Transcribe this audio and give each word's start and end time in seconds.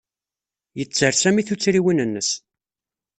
Yetter 0.79 1.11
Sami 1.21 1.43
tuttriwin-nnes. 1.47 2.29